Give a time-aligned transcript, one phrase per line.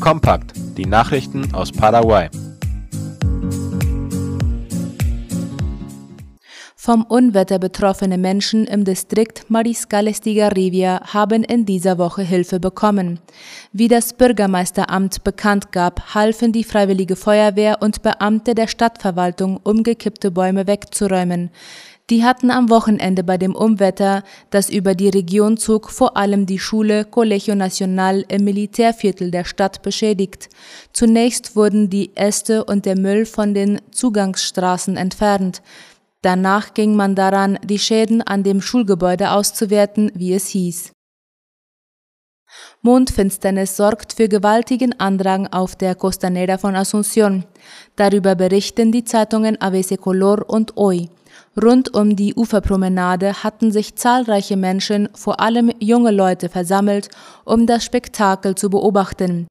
[0.00, 2.28] Kompakt, die Nachrichten aus Paraguay.
[6.76, 13.18] Vom Unwetter betroffene Menschen im Distrikt Mariscales de Garrivia haben in dieser Woche Hilfe bekommen.
[13.72, 20.66] Wie das Bürgermeisteramt bekannt gab, halfen die Freiwillige Feuerwehr und Beamte der Stadtverwaltung, umgekippte Bäume
[20.66, 21.50] wegzuräumen.
[22.10, 26.58] Die hatten am Wochenende bei dem Umwetter, das über die Region zog, vor allem die
[26.58, 30.48] Schule Colegio Nacional im Militärviertel der Stadt beschädigt.
[30.94, 35.60] Zunächst wurden die Äste und der Müll von den Zugangsstraßen entfernt.
[36.22, 40.92] Danach ging man daran, die Schäden an dem Schulgebäude auszuwerten, wie es hieß.
[42.82, 47.44] Mondfinsternis sorgt für gewaltigen Andrang auf der Costanera von Asunción.
[47.96, 51.08] Darüber berichten die Zeitungen ABC Color und Hoy.
[51.60, 57.08] Rund um die Uferpromenade hatten sich zahlreiche Menschen, vor allem junge Leute, versammelt,
[57.44, 59.48] um das Spektakel zu beobachten.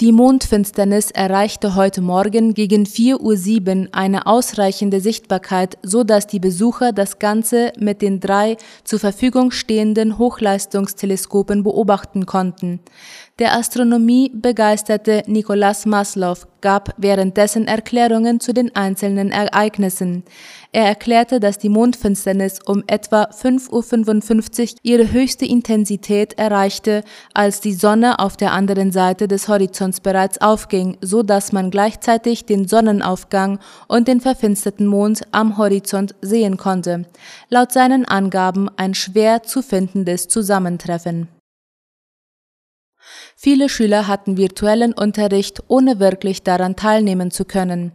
[0.00, 6.92] Die Mondfinsternis erreichte heute Morgen gegen 4.07 Uhr eine ausreichende Sichtbarkeit, so dass die Besucher
[6.92, 12.80] das Ganze mit den drei zur Verfügung stehenden Hochleistungsteleskopen beobachten konnten.
[13.38, 20.24] Der Astronomie begeisterte Nikolaus Maslow gab währenddessen Erklärungen zu den einzelnen Ereignissen.
[20.72, 27.74] Er erklärte, dass die Mondfinsternis um etwa 5.55 Uhr ihre höchste Intensität erreichte, als die
[27.74, 33.60] Sonne auf der anderen Seite des Horizonts bereits aufging, so dass man gleichzeitig den Sonnenaufgang
[33.86, 37.04] und den verfinsterten Mond am Horizont sehen konnte.
[37.50, 41.28] Laut seinen Angaben ein schwer zu findendes Zusammentreffen.
[43.36, 47.92] Viele Schüler hatten virtuellen Unterricht, ohne wirklich daran teilnehmen zu können.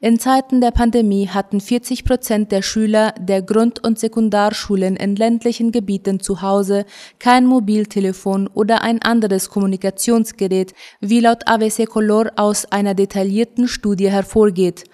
[0.00, 5.72] In Zeiten der Pandemie hatten 40 Prozent der Schüler der Grund- und Sekundarschulen in ländlichen
[5.72, 6.86] Gebieten zu Hause
[7.18, 14.84] kein Mobiltelefon oder ein anderes Kommunikationsgerät, wie laut ABC Color aus einer detaillierten Studie hervorgeht.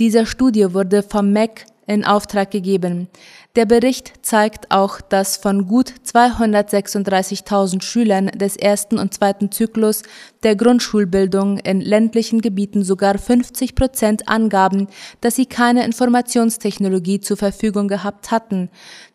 [0.00, 3.08] Diese Studie wurde vom MEC in Auftrag gegeben.
[3.54, 10.02] Der Bericht zeigt auch, dass von gut 236.000 Schülern des ersten und zweiten Zyklus
[10.42, 14.86] der Grundschulbildung in ländlichen Gebieten sogar 50 Prozent angaben,
[15.20, 18.70] dass sie keine Informationstechnologie zur Verfügung gehabt hatten.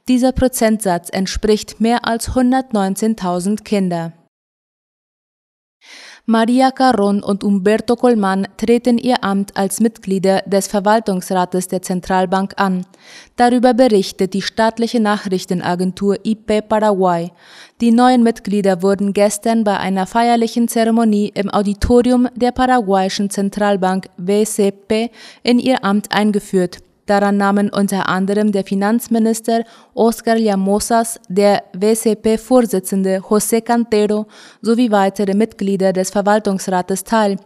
[0.08, 4.14] Dieser Prozentsatz entspricht mehr als 119.000 Kinder.
[6.28, 12.84] Maria Carron und Umberto Colman treten ihr Amt als Mitglieder des Verwaltungsrates der Zentralbank an.
[13.36, 17.32] Darüber berichtet die staatliche Nachrichtenagentur IP Paraguay.
[17.80, 25.12] Die neuen Mitglieder wurden gestern bei einer feierlichen Zeremonie im Auditorium der paraguayischen Zentralbank WCP
[25.44, 26.85] in ihr Amt eingeführt.
[27.06, 34.26] Daran nahmen unter anderem der Finanzminister Oscar Llamosas, der WCP-Vorsitzende José Cantero
[34.62, 37.38] sowie weitere Mitglieder des Verwaltungsrates teil.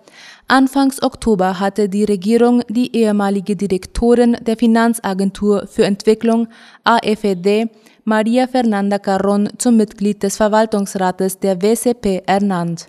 [0.47, 6.47] Anfangs Oktober hatte die Regierung die ehemalige Direktorin der Finanzagentur für Entwicklung
[6.85, 7.67] AFD,
[8.05, 12.87] Maria Fernanda Carron, zum Mitglied des Verwaltungsrates der WCP ernannt.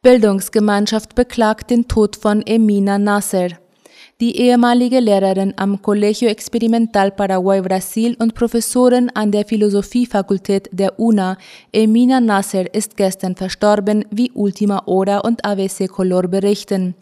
[0.00, 3.48] Bildungsgemeinschaft beklagt den Tod von Emina Nasser.
[4.18, 11.36] Die ehemalige Lehrerin am Colegio Experimental Paraguay Brasil und Professorin an der Philosophiefakultät der UNA,
[11.70, 16.94] Emina Nasser, ist gestern verstorben, wie Ultima Hora und ABC Color berichten.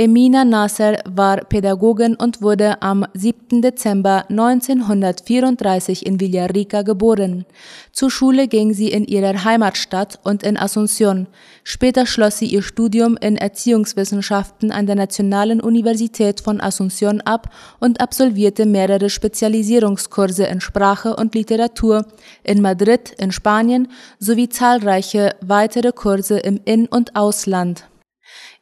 [0.00, 3.62] Emina Nasser war Pädagogin und wurde am 7.
[3.62, 7.46] Dezember 1934 in Villarrica geboren.
[7.90, 11.26] Zur Schule ging sie in ihrer Heimatstadt und in Asunción.
[11.64, 18.00] Später schloss sie ihr Studium in Erziehungswissenschaften an der Nationalen Universität von Asunción ab und
[18.00, 22.06] absolvierte mehrere Spezialisierungskurse in Sprache und Literatur
[22.44, 23.88] in Madrid in Spanien
[24.20, 27.88] sowie zahlreiche weitere Kurse im In- und Ausland.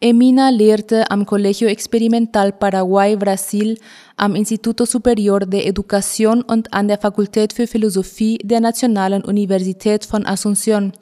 [0.00, 3.78] Emina lehrte am Colegio Experimental Paraguay Brasil,
[4.16, 10.26] am Instituto Superior de Educación und an der Fakultät für Philosophie der Nationalen Universität von
[10.26, 10.92] Asunción.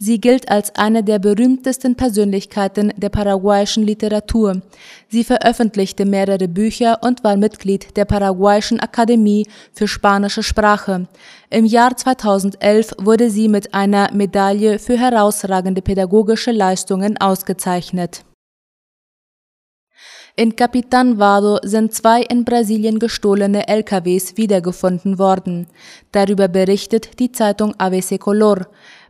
[0.00, 4.62] Sie gilt als eine der berühmtesten Persönlichkeiten der paraguayischen Literatur.
[5.08, 11.08] Sie veröffentlichte mehrere Bücher und war Mitglied der Paraguayischen Akademie für spanische Sprache.
[11.50, 18.24] Im Jahr 2011 wurde sie mit einer Medaille für herausragende pädagogische Leistungen ausgezeichnet.
[20.36, 25.66] In Capitan Vado sind zwei in Brasilien gestohlene LKWs wiedergefunden worden.
[26.12, 28.68] Darüber berichtet die Zeitung ABC Color.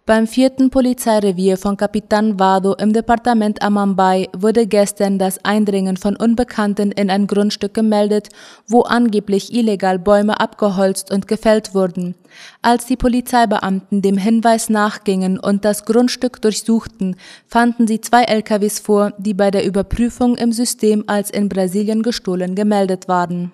[0.08, 6.92] Beim vierten Polizeirevier von Kapitan Vado im Departement Amambay wurde gestern das Eindringen von Unbekannten
[6.92, 8.30] in ein Grundstück gemeldet,
[8.66, 12.14] wo angeblich illegal Bäume abgeholzt und gefällt wurden.
[12.62, 17.16] Als die Polizeibeamten dem Hinweis nachgingen und das Grundstück durchsuchten,
[17.46, 22.54] fanden sie zwei LKWs vor, die bei der Überprüfung im System als in Brasilien gestohlen
[22.54, 23.52] gemeldet waren.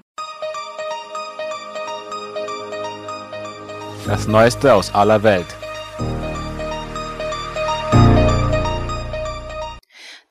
[4.06, 5.47] Das Neueste aus aller Welt.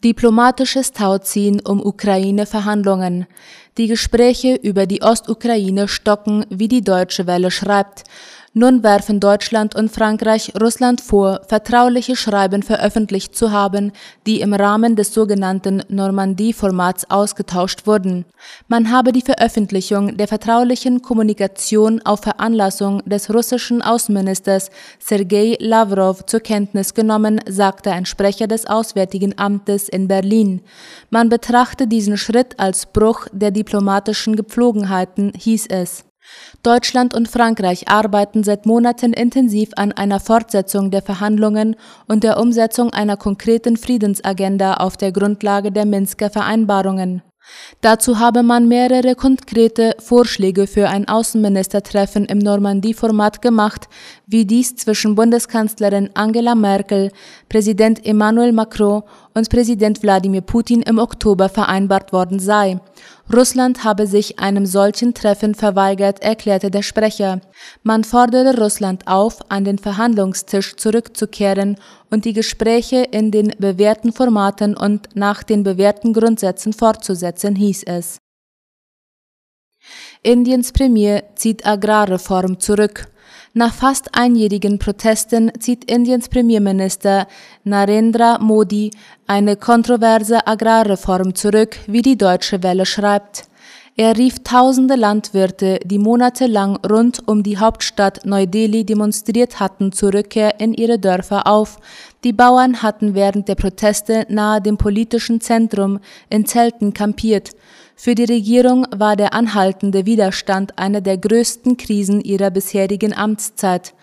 [0.04, 3.26] Diplomatisches Tauziehen um Ukraine-Verhandlungen.
[3.78, 8.04] Die Gespräche über die Ostukraine stocken, wie die Deutsche Welle schreibt.
[8.56, 13.92] Nun werfen Deutschland und Frankreich Russland vor, vertrauliche Schreiben veröffentlicht zu haben,
[14.28, 18.26] die im Rahmen des sogenannten Normandie-Formats ausgetauscht wurden.
[18.68, 24.70] Man habe die Veröffentlichung der vertraulichen Kommunikation auf Veranlassung des russischen Außenministers
[25.00, 30.62] Sergei Lavrov zur Kenntnis genommen, sagte ein Sprecher des Auswärtigen Amtes in Berlin.
[31.10, 36.06] Man betrachte diesen Schritt als Bruch der diplomatischen Gepflogenheiten, hieß es.
[36.64, 41.76] Deutschland und Frankreich arbeiten seit Monaten intensiv an einer Fortsetzung der Verhandlungen
[42.08, 47.22] und der Umsetzung einer konkreten Friedensagenda auf der Grundlage der Minsker Vereinbarungen.
[47.82, 53.90] Dazu habe man mehrere konkrete Vorschläge für ein Außenministertreffen im Normandie-Format gemacht,
[54.26, 57.12] wie dies zwischen Bundeskanzlerin Angela Merkel,
[57.50, 62.80] Präsident Emmanuel Macron und Präsident Wladimir Putin im Oktober vereinbart worden sei.
[63.34, 67.42] Russland habe sich einem solchen Treffen verweigert, erklärte der Sprecher.
[67.82, 71.78] Man fordere Russland auf, an den Verhandlungstisch zurückzukehren
[72.12, 78.18] und die Gespräche in den bewährten Formaten und nach den bewährten Grundsätzen fortzusetzen, hieß es.
[80.22, 83.13] Indiens Premier zieht Agrarreform zurück.
[83.56, 87.28] Nach fast einjährigen Protesten zieht Indiens Premierminister
[87.64, 88.90] Narendra Modi
[89.28, 93.44] eine kontroverse Agrarreform zurück, wie die Deutsche Welle schreibt.
[93.96, 100.60] Er rief tausende Landwirte, die monatelang rund um die Hauptstadt Neu-Delhi demonstriert hatten, zur Rückkehr
[100.60, 101.78] in ihre Dörfer auf.
[102.24, 106.00] Die Bauern hatten während der Proteste nahe dem politischen Zentrum
[106.32, 107.52] in Zelten kampiert.
[107.96, 113.94] Für die Regierung war der anhaltende Widerstand eine der größten Krisen ihrer bisherigen Amtszeit.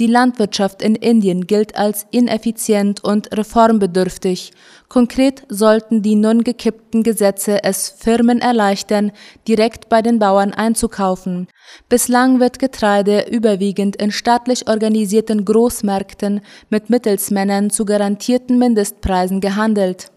[0.00, 4.52] Die Landwirtschaft in Indien gilt als ineffizient und reformbedürftig.
[4.88, 9.12] Konkret sollten die nun gekippten Gesetze es Firmen erleichtern,
[9.46, 11.46] direkt bei den Bauern einzukaufen.
[11.88, 16.40] Bislang wird Getreide überwiegend in staatlich organisierten Großmärkten
[16.70, 20.10] mit Mittelsmännern zu garantierten Mindestpreisen gehandelt.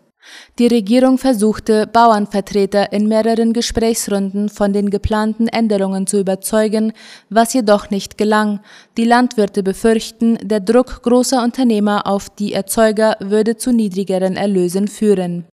[0.60, 6.94] Die Regierung versuchte, Bauernvertreter in mehreren Gesprächsrunden von den geplanten Änderungen zu überzeugen,
[7.30, 8.60] was jedoch nicht gelang.
[8.98, 15.46] Die Landwirte befürchten, der Druck großer Unternehmer auf die Erzeuger würde zu niedrigeren Erlösen führen.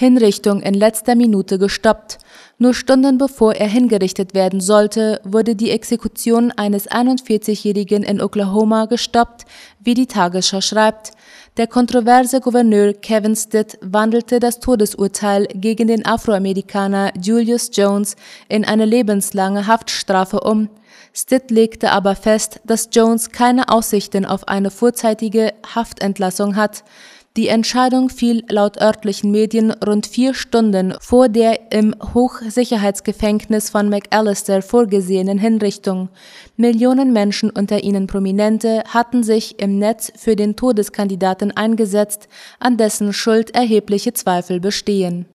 [0.00, 2.18] Hinrichtung in letzter Minute gestoppt.
[2.58, 9.44] Nur Stunden bevor er hingerichtet werden sollte, wurde die Exekution eines 41-Jährigen in Oklahoma gestoppt,
[9.80, 11.10] wie die Tagesschau schreibt.
[11.56, 18.14] Der kontroverse Gouverneur Kevin Stitt wandelte das Todesurteil gegen den Afroamerikaner Julius Jones
[18.48, 20.68] in eine lebenslange Haftstrafe um.
[21.12, 26.84] Stitt legte aber fest, dass Jones keine Aussichten auf eine vorzeitige Haftentlassung hat.
[27.38, 34.60] Die Entscheidung fiel laut örtlichen Medien rund vier Stunden vor der im Hochsicherheitsgefängnis von McAllister
[34.60, 36.08] vorgesehenen Hinrichtung.
[36.56, 42.26] Millionen Menschen, unter ihnen Prominente, hatten sich im Netz für den Todeskandidaten eingesetzt,
[42.58, 45.26] an dessen Schuld erhebliche Zweifel bestehen.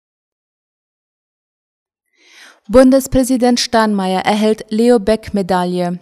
[2.68, 5.98] Bundespräsident Steinmeier erhält Leo Beck Medaille.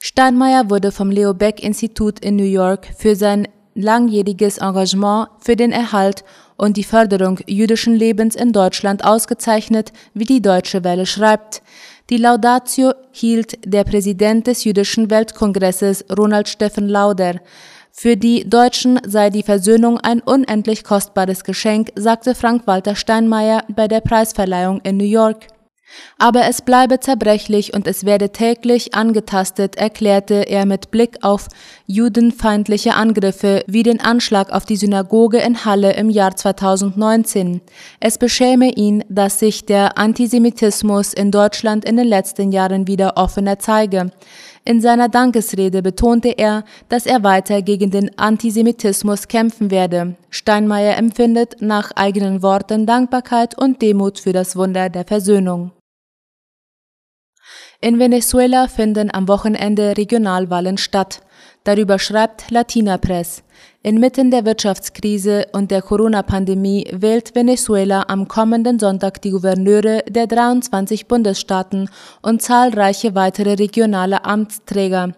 [0.00, 5.72] Steinmeier wurde vom Leo Beck Institut in New York für sein langjähriges Engagement für den
[5.72, 6.24] Erhalt
[6.56, 11.62] und die Förderung jüdischen Lebens in Deutschland ausgezeichnet, wie die Deutsche Welle schreibt.
[12.10, 17.40] Die Laudatio hielt der Präsident des Jüdischen Weltkongresses Ronald Steffen Lauder.
[17.90, 24.00] Für die Deutschen sei die Versöhnung ein unendlich kostbares Geschenk, sagte Frank-Walter Steinmeier bei der
[24.00, 25.46] Preisverleihung in New York.
[26.18, 31.48] Aber es bleibe zerbrechlich und es werde täglich angetastet, erklärte er mit Blick auf
[31.86, 37.60] judenfeindliche Angriffe wie den Anschlag auf die Synagoge in Halle im Jahr 2019.
[38.00, 43.58] Es beschäme ihn, dass sich der Antisemitismus in Deutschland in den letzten Jahren wieder offener
[43.58, 44.10] zeige.
[44.64, 50.14] In seiner Dankesrede betonte er, dass er weiter gegen den Antisemitismus kämpfen werde.
[50.30, 55.72] Steinmeier empfindet nach eigenen Worten Dankbarkeit und Demut für das Wunder der Versöhnung.
[57.84, 61.20] In Venezuela finden am Wochenende Regionalwahlen statt.
[61.64, 63.42] Darüber schreibt Latina Press.
[63.82, 71.08] Inmitten der Wirtschaftskrise und der Corona-Pandemie wählt Venezuela am kommenden Sonntag die Gouverneure der 23
[71.08, 71.90] Bundesstaaten
[72.22, 75.14] und zahlreiche weitere regionale Amtsträger.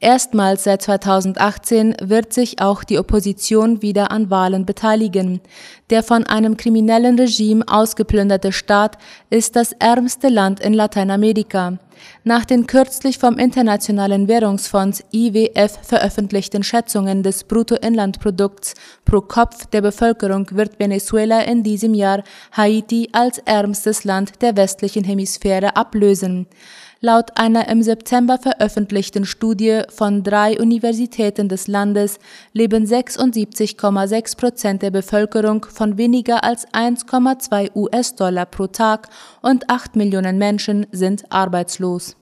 [0.00, 5.42] Erstmals seit 2018 wird sich auch die Opposition wieder an Wahlen beteiligen.
[5.90, 8.96] Der von einem kriminellen Regime ausgeplünderte Staat
[9.28, 11.78] ist das ärmste Land in Lateinamerika.
[12.24, 18.74] Nach den kürzlich vom Internationalen Währungsfonds IWF veröffentlichten Schätzungen des Bruttoinlandprodukts
[19.04, 22.22] pro Kopf der Bevölkerung wird Venezuela in diesem Jahr
[22.52, 26.46] Haiti als ärmstes Land der westlichen Hemisphäre ablösen.
[27.00, 32.18] Laut einer im September veröffentlichten Studie von drei Universitäten des Landes
[32.54, 39.10] leben 76,6 Prozent der Bevölkerung von weniger als 1,2 US-Dollar pro Tag
[39.42, 42.14] und 8 Millionen Menschen sind arbeitslos